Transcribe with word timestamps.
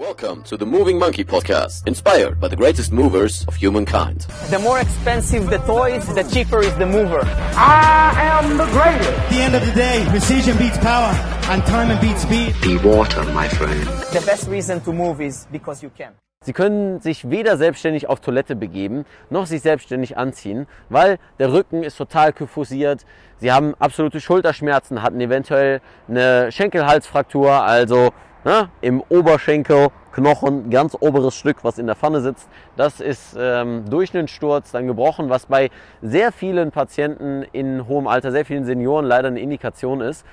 Welcome 0.00 0.44
to 0.44 0.56
the 0.56 0.64
Moving 0.64 0.98
Monkey 0.98 1.24
Podcast, 1.24 1.86
inspired 1.86 2.40
by 2.40 2.48
the 2.48 2.56
greatest 2.56 2.90
movers 2.90 3.44
of 3.46 3.54
humankind. 3.54 4.20
The 4.48 4.58
more 4.58 4.80
expensive 4.80 5.50
the 5.50 5.58
toys, 5.58 6.06
the 6.14 6.22
cheaper 6.22 6.60
is 6.60 6.74
the 6.76 6.86
mover. 6.86 7.20
I 7.54 8.14
am 8.16 8.56
the 8.56 8.64
greatest. 8.64 9.10
At 9.10 9.28
the 9.28 9.42
end 9.42 9.54
of 9.56 9.66
the 9.66 9.72
day, 9.72 10.06
precision 10.08 10.56
beats 10.56 10.78
power, 10.78 11.12
and 11.50 11.62
time 11.66 12.00
beats 12.00 12.22
speed. 12.22 12.54
Be 12.62 12.78
water, 12.78 13.22
my 13.34 13.46
friend. 13.46 13.84
The 14.10 14.22
best 14.24 14.48
reason 14.48 14.80
to 14.84 14.92
move 14.94 15.20
is 15.20 15.46
because 15.52 15.82
you 15.82 15.90
can. 15.90 16.14
Sie 16.46 16.54
können 16.54 17.02
sich 17.02 17.28
weder 17.28 17.58
selbstständig 17.58 18.08
auf 18.08 18.20
Toilette 18.20 18.56
begeben, 18.56 19.04
noch 19.28 19.44
sich 19.44 19.60
selbstständig 19.60 20.16
anziehen, 20.16 20.66
weil 20.88 21.18
der 21.38 21.52
Rücken 21.52 21.82
ist 21.82 21.98
total 21.98 22.32
kyphosiert. 22.32 23.04
Sie 23.36 23.52
haben 23.52 23.74
absolute 23.78 24.22
Schulterschmerzen, 24.22 25.02
hatten 25.02 25.20
eventuell 25.20 25.82
eine 26.08 26.50
Schenkelhalsfraktur, 26.50 27.52
also 27.52 28.14
ne, 28.44 28.68
im 28.80 29.02
Oberschenkelknochen, 29.08 30.70
ganz 30.70 30.96
oberes 30.98 31.34
Stück, 31.34 31.62
was 31.62 31.78
in 31.78 31.86
der 31.86 31.96
Pfanne 31.96 32.20
sitzt. 32.20 32.48
Das 32.76 33.00
ist 33.00 33.36
ähm, 33.38 33.84
durch 33.88 34.14
einen 34.14 34.28
Sturz 34.28 34.72
dann 34.72 34.86
gebrochen, 34.86 35.30
was 35.30 35.46
bei 35.46 35.70
sehr 36.02 36.32
vielen 36.32 36.70
Patienten 36.70 37.42
in 37.52 37.86
hohem 37.86 38.06
Alter, 38.06 38.32
sehr 38.32 38.44
vielen 38.44 38.64
Senioren 38.64 39.04
leider 39.04 39.28
eine 39.28 39.40
Indikation 39.40 40.00
ist, 40.00 40.24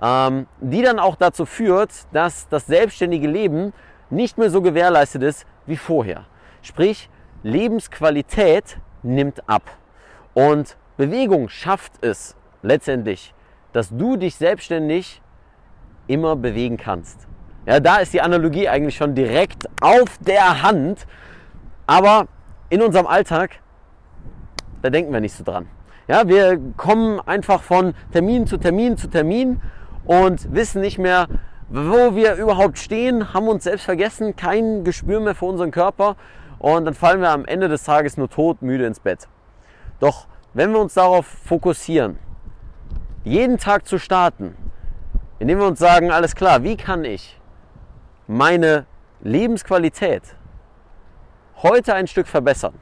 ähm, 0.00 0.46
die 0.60 0.82
dann 0.82 0.98
auch 0.98 1.16
dazu 1.16 1.46
führt, 1.46 1.90
dass 2.12 2.48
das 2.48 2.66
selbstständige 2.66 3.28
Leben 3.28 3.72
nicht 4.10 4.38
mehr 4.38 4.50
so 4.50 4.62
gewährleistet 4.62 5.22
ist 5.22 5.46
wie 5.66 5.76
vorher. 5.76 6.24
Sprich, 6.62 7.10
Lebensqualität 7.42 8.78
nimmt 9.02 9.48
ab. 9.48 9.62
Und 10.34 10.76
Bewegung 10.96 11.48
schafft 11.48 11.92
es 12.02 12.36
letztendlich, 12.62 13.34
dass 13.72 13.90
du 13.90 14.16
dich 14.16 14.36
selbstständig 14.36 15.20
immer 16.06 16.36
bewegen 16.36 16.76
kannst. 16.76 17.26
Ja, 17.66 17.80
da 17.80 17.96
ist 17.96 18.12
die 18.12 18.20
Analogie 18.22 18.68
eigentlich 18.68 18.96
schon 18.96 19.14
direkt 19.14 19.68
auf 19.80 20.18
der 20.20 20.62
Hand. 20.62 21.06
Aber 21.86 22.28
in 22.68 22.80
unserem 22.80 23.06
Alltag, 23.06 23.60
da 24.82 24.90
denken 24.90 25.12
wir 25.12 25.20
nicht 25.20 25.34
so 25.34 25.44
dran. 25.44 25.66
Ja, 26.08 26.28
wir 26.28 26.60
kommen 26.76 27.20
einfach 27.20 27.62
von 27.62 27.94
Termin 28.12 28.46
zu 28.46 28.56
Termin 28.56 28.96
zu 28.96 29.08
Termin 29.08 29.60
und 30.04 30.54
wissen 30.54 30.80
nicht 30.80 30.98
mehr, 30.98 31.26
wo 31.68 32.14
wir 32.14 32.36
überhaupt 32.36 32.78
stehen, 32.78 33.34
haben 33.34 33.48
uns 33.48 33.64
selbst 33.64 33.84
vergessen, 33.84 34.36
kein 34.36 34.84
Gespür 34.84 35.18
mehr 35.18 35.34
für 35.34 35.46
unseren 35.46 35.72
Körper 35.72 36.14
und 36.60 36.84
dann 36.84 36.94
fallen 36.94 37.20
wir 37.20 37.30
am 37.30 37.44
Ende 37.44 37.68
des 37.68 37.82
Tages 37.82 38.16
nur 38.16 38.30
tot, 38.30 38.62
müde 38.62 38.86
ins 38.86 39.00
Bett. 39.00 39.26
Doch 39.98 40.28
wenn 40.54 40.70
wir 40.72 40.78
uns 40.78 40.94
darauf 40.94 41.26
fokussieren, 41.26 42.20
jeden 43.24 43.58
Tag 43.58 43.88
zu 43.88 43.98
starten, 43.98 44.54
indem 45.40 45.58
wir 45.58 45.66
uns 45.66 45.80
sagen, 45.80 46.12
alles 46.12 46.36
klar, 46.36 46.62
wie 46.62 46.76
kann 46.76 47.04
ich 47.04 47.35
meine 48.26 48.86
Lebensqualität 49.20 50.22
heute 51.62 51.94
ein 51.94 52.06
Stück 52.06 52.26
verbessern, 52.26 52.74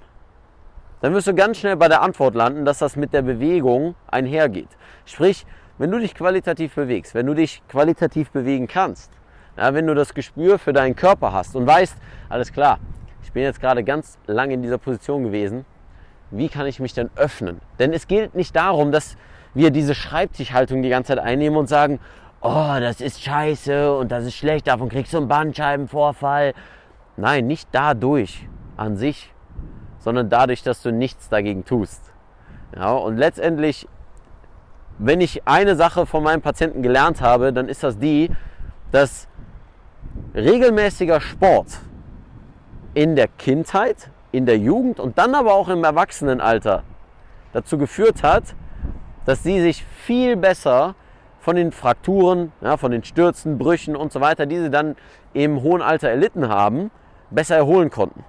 dann 1.01 1.13
wirst 1.13 1.27
du 1.27 1.35
ganz 1.35 1.59
schnell 1.59 1.77
bei 1.77 1.89
der 1.89 2.03
Antwort 2.03 2.35
landen, 2.35 2.65
dass 2.65 2.79
das 2.79 2.97
mit 2.97 3.13
der 3.13 3.23
Bewegung 3.23 3.95
einhergeht. 4.07 4.71
Sprich, 5.05 5.45
wenn 5.77 5.91
du 5.91 5.99
dich 5.99 6.15
qualitativ 6.15 6.75
bewegst, 6.75 7.15
wenn 7.15 7.27
du 7.27 7.35
dich 7.35 7.63
qualitativ 7.69 8.31
bewegen 8.31 8.67
kannst, 8.67 9.13
ja, 9.57 9.75
wenn 9.75 9.87
du 9.87 9.95
das 9.95 10.15
Gespür 10.15 10.59
für 10.59 10.73
deinen 10.73 10.97
Körper 10.97 11.33
hast 11.33 11.57
und 11.57 11.67
weißt, 11.67 11.97
alles 12.29 12.53
klar, 12.53 12.79
ich 13.23 13.33
bin 13.33 13.43
jetzt 13.43 13.61
gerade 13.61 13.85
ganz 13.85 14.19
lange 14.27 14.55
in 14.55 14.63
dieser 14.63 14.79
Position 14.79 15.25
gewesen, 15.25 15.65
wie 16.31 16.49
kann 16.49 16.67
ich 16.67 16.81
mich 16.81 16.95
denn 16.95 17.11
öffnen? 17.17 17.61
Denn 17.79 17.93
es 17.93 18.09
geht 18.09 18.35
nicht 18.35 18.57
darum, 18.57 18.91
dass 18.91 19.17
wir 19.53 19.71
diese 19.71 19.95
Schreibtischhaltung 19.95 20.83
die 20.83 20.89
ganze 20.89 21.09
Zeit 21.09 21.19
einnehmen 21.19 21.59
und 21.59 21.69
sagen, 21.69 22.01
oh, 22.45 22.77
das 22.79 23.01
ist 23.01 23.23
scheiße 23.23 23.97
und 23.97 24.13
das 24.13 24.25
ist 24.25 24.35
schlecht, 24.35 24.69
davon 24.69 24.91
kriegst 24.91 25.15
du 25.15 25.17
einen 25.17 25.29
Bandscheibenvorfall. 25.29 26.53
Nein, 27.17 27.47
nicht 27.47 27.69
dadurch 27.73 28.47
an 28.77 28.97
sich, 28.97 29.33
sondern 29.99 30.29
dadurch, 30.29 30.63
dass 30.63 30.83
du 30.83 30.93
nichts 30.93 31.29
dagegen 31.29 31.65
tust. 31.65 32.13
Ja, 32.77 32.93
und 32.93 33.17
letztendlich, 33.17 33.89
wenn 34.99 35.21
ich 35.21 35.49
eine 35.49 35.75
Sache 35.75 36.07
von 36.07 36.23
meinem 36.23 36.43
Patienten 36.43 36.83
gelernt 36.83 37.23
habe, 37.23 37.53
dann 37.53 37.69
ist 37.69 37.83
das 37.83 37.99
die, 37.99 38.31
dass 38.93 39.27
regelmäßiger 40.35 41.21
Sport 41.21 41.79
in 42.93 43.17
der 43.17 43.29
Kindheit, 43.29 44.11
in 44.33 44.45
der 44.45 44.59
Jugend 44.59 45.01
und 45.01 45.17
dann 45.17 45.35
aber 45.35 45.55
auch 45.55 45.69
im 45.69 45.83
Erwachsenenalter 45.83 46.83
dazu 47.53 47.79
geführt 47.79 48.23
hat, 48.23 48.55
dass 49.25 49.43
sie 49.43 49.61
sich 49.61 49.83
viel 49.83 50.37
besser 50.37 50.95
von 51.45 51.57
den 51.57 51.73
Frakturen, 51.73 52.53
ja, 52.63 52.79
von 52.79 52.91
den 52.91 53.05
Stürzen, 53.05 53.59
Brüchen 53.59 53.97
und 53.97 54.11
so 54.11 54.23
weiter, 54.23 54.47
die 54.47 54.59
sie 54.59 54.71
dann 54.71 54.97
im 55.35 55.61
hohen 55.61 55.83
Alter 55.83 56.09
erlitten 56.09 56.49
haben, 56.49 56.91
besser 57.31 57.55
erholen 57.55 57.91
konnten. 57.91 58.25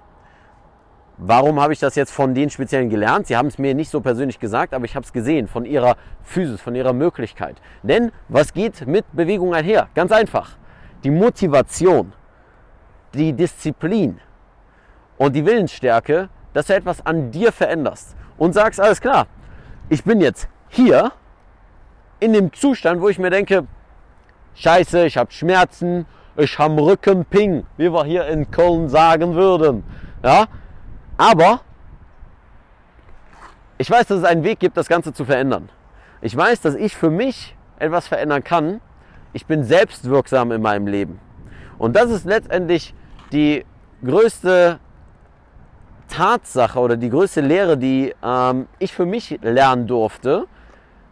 Warum 1.16 1.58
habe 1.58 1.72
ich 1.72 1.78
das 1.78 1.94
jetzt 1.94 2.12
von 2.12 2.34
den 2.34 2.50
Speziellen 2.50 2.90
gelernt? 2.90 3.26
Sie 3.26 3.34
haben 3.34 3.46
es 3.46 3.56
mir 3.56 3.74
nicht 3.74 3.88
so 3.88 4.02
persönlich 4.02 4.38
gesagt, 4.38 4.74
aber 4.74 4.84
ich 4.84 4.94
habe 4.94 5.06
es 5.06 5.14
gesehen 5.14 5.48
von 5.48 5.64
ihrer 5.64 5.96
Physis, 6.22 6.60
von 6.60 6.74
ihrer 6.74 6.92
Möglichkeit. 6.92 7.56
Denn 7.82 8.12
was 8.28 8.52
geht 8.52 8.86
mit 8.86 9.06
Bewegung 9.14 9.54
einher? 9.54 9.88
Ganz 9.94 10.12
einfach. 10.12 10.58
Die 11.02 11.10
Motivation, 11.10 12.12
die 13.14 13.32
Disziplin 13.32 14.20
und 15.16 15.34
die 15.34 15.46
Willensstärke, 15.46 16.28
dass 16.52 16.66
du 16.66 16.74
etwas 16.74 17.06
an 17.06 17.30
dir 17.30 17.50
veränderst 17.50 18.14
und 18.36 18.52
sagst, 18.52 18.78
alles 18.78 19.00
klar, 19.00 19.26
ich 19.88 20.04
bin 20.04 20.20
jetzt 20.20 20.50
hier 20.68 21.12
in 22.20 22.32
dem 22.32 22.52
Zustand, 22.52 23.00
wo 23.00 23.08
ich 23.08 23.18
mir 23.18 23.30
denke, 23.30 23.66
scheiße, 24.54 25.06
ich 25.06 25.16
habe 25.16 25.32
Schmerzen, 25.32 26.06
ich 26.36 26.58
habe 26.58 26.80
Rückenping, 26.80 27.64
wie 27.76 27.92
wir 27.92 28.04
hier 28.04 28.26
in 28.26 28.50
Köln 28.50 28.88
sagen 28.88 29.34
würden. 29.34 29.84
Ja? 30.22 30.46
Aber 31.16 31.60
ich 33.78 33.90
weiß, 33.90 34.06
dass 34.06 34.18
es 34.18 34.24
einen 34.24 34.44
Weg 34.44 34.58
gibt, 34.58 34.76
das 34.76 34.88
Ganze 34.88 35.12
zu 35.12 35.24
verändern. 35.24 35.68
Ich 36.22 36.36
weiß, 36.36 36.60
dass 36.62 36.74
ich 36.74 36.96
für 36.96 37.10
mich 37.10 37.56
etwas 37.78 38.08
verändern 38.08 38.42
kann. 38.42 38.80
Ich 39.32 39.46
bin 39.46 39.64
selbstwirksam 39.64 40.52
in 40.52 40.62
meinem 40.62 40.86
Leben. 40.86 41.20
Und 41.78 41.94
das 41.94 42.10
ist 42.10 42.24
letztendlich 42.24 42.94
die 43.32 43.64
größte 44.02 44.78
Tatsache 46.08 46.78
oder 46.78 46.96
die 46.96 47.10
größte 47.10 47.40
Lehre, 47.40 47.76
die 47.76 48.14
ähm, 48.22 48.66
ich 48.78 48.92
für 48.92 49.04
mich 49.04 49.38
lernen 49.42 49.86
durfte, 49.86 50.46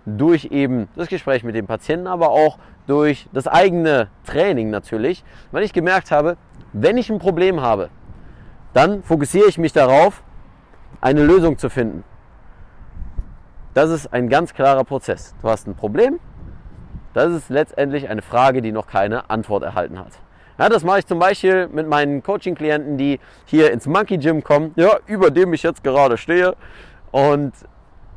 durch 0.06 0.46
eben 0.46 0.88
das 0.96 1.08
Gespräch 1.08 1.44
mit 1.44 1.54
dem 1.54 1.66
Patienten, 1.66 2.06
aber 2.06 2.30
auch 2.30 2.58
durch 2.86 3.28
das 3.32 3.46
eigene 3.46 4.08
Training 4.26 4.70
natürlich, 4.70 5.24
weil 5.52 5.62
ich 5.62 5.72
gemerkt 5.72 6.10
habe, 6.10 6.36
wenn 6.72 6.96
ich 6.98 7.10
ein 7.10 7.18
Problem 7.18 7.60
habe, 7.60 7.88
dann 8.72 9.02
fokussiere 9.02 9.48
ich 9.48 9.58
mich 9.58 9.72
darauf, 9.72 10.22
eine 11.00 11.22
Lösung 11.22 11.58
zu 11.58 11.70
finden. 11.70 12.04
Das 13.72 13.90
ist 13.90 14.12
ein 14.12 14.28
ganz 14.28 14.54
klarer 14.54 14.84
Prozess. 14.84 15.34
Du 15.42 15.48
hast 15.48 15.66
ein 15.66 15.74
Problem, 15.74 16.20
das 17.12 17.32
ist 17.32 17.48
letztendlich 17.48 18.08
eine 18.08 18.22
Frage, 18.22 18.60
die 18.60 18.72
noch 18.72 18.86
keine 18.86 19.30
Antwort 19.30 19.62
erhalten 19.62 19.98
hat. 19.98 20.12
Ja, 20.58 20.68
das 20.68 20.84
mache 20.84 21.00
ich 21.00 21.06
zum 21.06 21.18
Beispiel 21.18 21.68
mit 21.68 21.88
meinen 21.88 22.22
Coaching-Klienten, 22.22 22.96
die 22.96 23.18
hier 23.44 23.72
ins 23.72 23.86
Monkey 23.86 24.18
Gym 24.18 24.44
kommen, 24.44 24.72
ja, 24.76 24.98
über 25.06 25.30
dem 25.30 25.52
ich 25.52 25.64
jetzt 25.64 25.82
gerade 25.82 26.16
stehe. 26.16 26.54
Und 27.10 27.52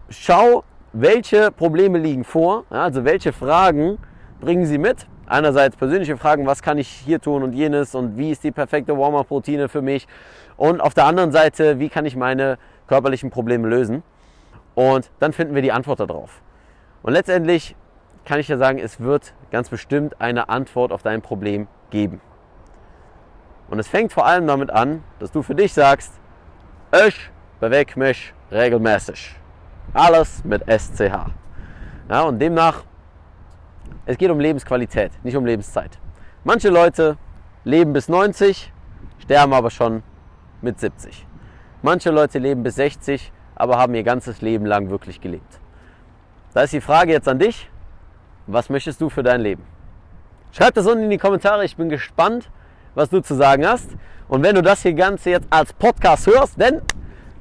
schau, 0.10 0.64
welche 1.02 1.52
Probleme 1.52 2.00
liegen 2.00 2.24
vor, 2.24 2.66
also 2.70 3.06
welche 3.06 3.34
Fragen 3.34 3.98
bringen 4.40 4.66
sie 4.66 4.78
mit. 4.78 5.08
Einerseits 5.28 5.76
persönliche 5.76 6.16
Fragen, 6.18 6.46
was 6.46 6.62
kann 6.62 6.78
ich 6.78 6.88
hier 6.88 7.20
tun 7.20 7.44
und 7.44 7.54
jenes 7.54 7.96
und 7.96 8.18
wie 8.18 8.32
ist 8.32 8.44
die 8.44 8.52
perfekte 8.52 8.98
Warm-up-Routine 8.98 9.68
für 9.68 9.82
mich. 9.82 10.08
Und 10.56 10.80
auf 10.80 10.94
der 10.94 11.06
anderen 11.06 11.32
Seite, 11.32 11.80
wie 11.80 11.90
kann 11.90 12.06
ich 12.06 12.16
meine 12.16 12.58
körperlichen 12.88 13.30
Probleme 13.30 13.68
lösen. 13.68 14.04
Und 14.74 15.12
dann 15.20 15.34
finden 15.34 15.54
wir 15.54 15.62
die 15.62 15.72
Antwort 15.72 16.00
darauf. 16.00 16.42
Und 17.04 17.14
letztendlich 17.14 17.76
kann 18.26 18.40
ich 18.40 18.48
ja 18.48 18.58
sagen, 18.58 18.80
es 18.80 19.00
wird 19.00 19.34
ganz 19.52 19.70
bestimmt 19.70 20.20
eine 20.22 20.50
Antwort 20.50 20.92
auf 20.92 21.04
dein 21.04 21.22
Problem 21.22 21.68
geben. 21.90 22.22
Und 23.70 23.80
es 23.80 23.88
fängt 23.88 24.14
vor 24.14 24.26
allem 24.26 24.48
damit 24.48 24.72
an, 24.72 25.04
dass 25.20 25.32
du 25.32 25.42
für 25.42 25.56
dich 25.56 25.74
sagst, 25.74 26.14
ich 27.08 27.30
bewege 27.60 28.00
mich 28.00 28.34
regelmäßig. 28.52 29.36
Alles 29.94 30.44
mit 30.44 30.64
SCH. 30.68 31.32
Ja, 32.10 32.22
und 32.22 32.40
demnach, 32.40 32.84
es 34.06 34.18
geht 34.18 34.30
um 34.30 34.40
Lebensqualität, 34.40 35.12
nicht 35.24 35.36
um 35.36 35.46
Lebenszeit. 35.46 36.00
Manche 36.44 36.70
Leute 36.70 37.18
leben 37.64 37.94
bis 37.94 38.08
90, 38.08 38.72
sterben 39.20 39.54
aber 39.54 39.70
schon 39.70 40.04
mit 40.62 40.80
70. 40.80 41.26
Manche 41.82 42.12
Leute 42.12 42.40
leben 42.40 42.64
bis 42.64 42.76
60, 42.76 43.32
aber 43.56 43.78
haben 43.78 43.94
ihr 43.96 44.04
ganzes 44.04 44.42
Leben 44.42 44.66
lang 44.66 44.90
wirklich 44.90 45.20
gelebt. 45.20 45.60
Da 46.54 46.62
ist 46.62 46.74
die 46.74 46.82
Frage 46.82 47.12
jetzt 47.12 47.28
an 47.28 47.40
dich, 47.40 47.70
was 48.48 48.70
möchtest 48.70 49.02
du 49.02 49.10
für 49.10 49.24
dein 49.24 49.42
Leben? 49.42 49.64
Schreib 50.52 50.74
das 50.74 50.88
unten 50.88 51.04
in 51.04 51.10
die 51.10 51.18
Kommentare, 51.18 51.66
ich 51.66 51.76
bin 51.76 51.90
gespannt, 51.90 52.50
was 52.96 53.10
du 53.10 53.22
zu 53.22 53.36
sagen 53.36 53.68
hast. 53.68 53.90
Und 54.28 54.44
wenn 54.44 54.56
du 54.56 54.62
das 54.62 54.82
hier 54.82 54.94
Ganze 54.94 55.30
jetzt 55.30 55.48
als 55.50 55.74
Podcast 55.74 56.28
hörst, 56.28 56.60
denn 56.60 56.82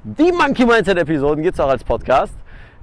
die 0.07 0.31
Monkey 0.31 0.65
Mindset 0.65 0.99
Episoden 0.99 1.43
gibt 1.43 1.55
es 1.55 1.61
auch 1.61 1.69
als 1.69 1.83
Podcast, 1.83 2.33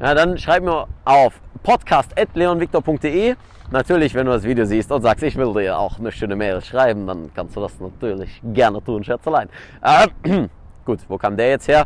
ja, 0.02 0.14
dann 0.14 0.38
schreib 0.38 0.62
mir 0.62 0.88
auf 1.06 1.40
podcast.leonviktor.de 1.64 3.36
natürlich, 3.72 4.14
wenn 4.14 4.26
du 4.26 4.34
das 4.34 4.44
Video 4.44 4.66
siehst 4.66 4.92
und 4.92 5.04
sagst, 5.04 5.24
ich 5.24 5.38
will 5.38 5.54
dir 5.54 5.80
auch 5.80 6.00
eine 6.00 6.12
schöne 6.12 6.36
Mail 6.36 6.62
schreiben, 6.62 7.08
dann 7.08 7.32
kannst 7.34 7.56
du 7.56 7.62
das 7.62 7.80
natürlich 7.80 8.42
gerne 8.44 8.84
tun, 8.84 9.06
Schätzelein. 9.06 9.48
Äh, 9.82 10.08
gut, 10.86 11.00
wo 11.08 11.18
kam 11.18 11.38
der 11.38 11.48
jetzt 11.52 11.70
her? 11.70 11.86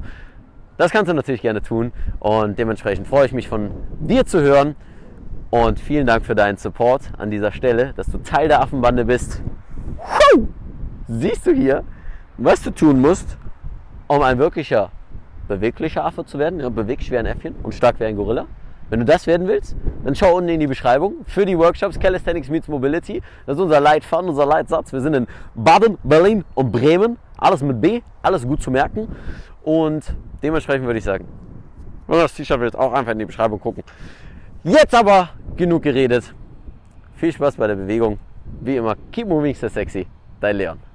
Das 0.78 0.89
kannst 0.89 1.12
du 1.12 1.13
natürlich 1.13 1.44
gerne 1.44 1.62
tun 1.62 1.92
und 2.19 2.57
dementsprechend 2.57 3.07
freue 3.07 3.28
ich 3.28 3.31
mich 3.31 3.48
von 3.48 3.69
dir 4.00 4.25
zu 4.25 4.42
hören 4.42 4.75
und 5.51 5.80
vielen 5.80 6.07
Dank 6.07 6.25
für 6.25 6.33
deinen 6.33 6.57
Support 6.57 7.12
an 7.19 7.30
dieser 7.30 7.51
Stelle, 7.51 7.94
dass 7.95 8.07
du 8.07 8.18
Teil 8.18 8.48
der 8.48 8.62
Affenbande 8.62 9.06
bist. 9.06 9.44
Siehst 11.07 11.45
du 11.45 11.51
hier, 11.51 11.83
was 12.38 12.63
du 12.63 12.72
tun 12.72 13.00
musst, 13.01 13.38
um 14.07 14.24
ein 14.24 14.40
wirklicher 14.40 14.90
beweglicher 15.47 16.05
Affe 16.05 16.25
zu 16.25 16.39
werden, 16.39 16.59
ja, 16.59 16.69
beweglich 16.69 17.11
wie 17.11 17.17
ein 17.17 17.25
Äffchen 17.25 17.55
und 17.63 17.73
stark 17.73 17.99
wie 17.99 18.05
ein 18.05 18.15
Gorilla. 18.15 18.45
Wenn 18.89 18.99
du 18.99 19.05
das 19.05 19.27
werden 19.27 19.47
willst, 19.47 19.75
dann 20.05 20.15
schau 20.15 20.38
unten 20.38 20.49
in 20.49 20.61
die 20.61 20.67
Beschreibung 20.67 21.15
für 21.25 21.45
die 21.45 21.57
Workshops 21.57 21.99
Calisthenics 21.99 22.47
Meets 22.49 22.69
Mobility. 22.69 23.21
Das 23.45 23.57
ist 23.57 23.61
unser 23.61 23.81
Leitfaden, 23.81 24.29
unser 24.29 24.45
Leitsatz. 24.45 24.94
Wir 24.94 25.01
sind 25.01 25.13
in 25.13 25.27
Baden, 25.55 25.97
Berlin 26.03 26.45
und 26.55 26.71
Bremen. 26.71 27.17
Alles 27.38 27.61
mit 27.61 27.81
B, 27.81 28.01
alles 28.21 28.47
gut 28.47 28.61
zu 28.61 28.71
merken. 28.71 29.09
Und 29.61 30.05
dementsprechend 30.41 30.85
würde 30.85 30.99
ich 30.99 31.03
sagen, 31.03 31.27
wenn 32.07 32.15
du 32.15 32.21
das 32.21 32.33
T-Shirt 32.33 32.61
willst, 32.61 32.77
auch 32.77 32.94
einfach 32.94 33.11
in 33.11 33.19
die 33.19 33.25
Beschreibung 33.25 33.59
gucken. 33.59 33.83
Jetzt 34.63 34.95
aber 34.95 35.29
genug 35.57 35.83
geredet. 35.83 36.33
Viel 37.15 37.33
Spaß 37.33 37.57
bei 37.57 37.67
der 37.67 37.75
Bewegung. 37.75 38.19
Wie 38.61 38.77
immer, 38.77 38.95
keep 39.11 39.27
moving, 39.27 39.53
stay 39.53 39.69
sexy. 39.69 40.07
Dein 40.39 40.55
Leon. 40.55 40.87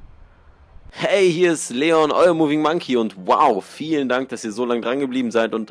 Hey, 0.94 1.32
hier 1.32 1.52
ist 1.52 1.70
Leon, 1.70 2.12
euer 2.12 2.34
Moving 2.34 2.60
Monkey 2.60 2.96
und 2.98 3.14
wow, 3.26 3.64
vielen 3.64 4.10
Dank, 4.10 4.28
dass 4.28 4.44
ihr 4.44 4.52
so 4.52 4.66
lange 4.66 4.82
dran 4.82 5.00
geblieben 5.00 5.30
seid 5.30 5.54
und 5.54 5.70